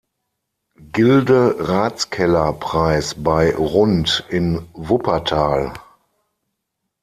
[0.93, 5.75] Gilde-Ratskeller-Preis bei Rund in Wuppertal.